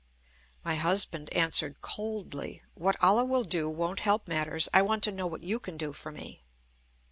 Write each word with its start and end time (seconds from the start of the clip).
My 0.63 0.73
husband 0.77 1.31
answered 1.31 1.79
coldly: 1.81 2.63
"What 2.73 2.95
Allah 3.03 3.23
will 3.23 3.43
do 3.43 3.69
won't 3.69 3.99
help 3.99 4.27
matters; 4.27 4.67
I 4.73 4.81
want 4.81 5.03
to 5.03 5.11
know 5.11 5.27
what 5.27 5.43
you 5.43 5.59
can 5.59 5.77
do 5.77 5.93
for 5.93 6.11
me." 6.11 6.41